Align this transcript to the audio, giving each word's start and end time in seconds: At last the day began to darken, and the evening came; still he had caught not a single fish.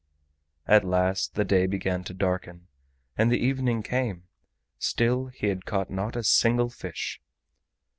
At 0.67 0.83
last 0.83 1.35
the 1.35 1.45
day 1.45 1.67
began 1.67 2.03
to 2.05 2.13
darken, 2.15 2.65
and 3.19 3.31
the 3.31 3.37
evening 3.37 3.83
came; 3.83 4.23
still 4.79 5.27
he 5.27 5.45
had 5.45 5.63
caught 5.67 5.91
not 5.91 6.15
a 6.15 6.23
single 6.23 6.71
fish. 6.71 7.21